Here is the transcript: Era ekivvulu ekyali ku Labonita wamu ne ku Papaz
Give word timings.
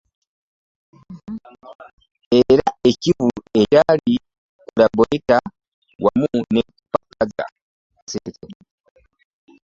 Era 2.39 2.67
ekivvulu 2.89 3.41
ekyali 3.61 4.13
ku 4.59 4.65
Labonita 4.79 5.37
wamu 6.03 6.27
ne 6.53 6.61
ku 6.67 6.73
Papaz 6.91 7.51